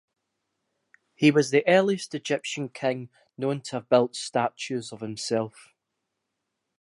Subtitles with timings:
[1.13, 5.75] He was the earliest Egyptian king known to have built statues of himself.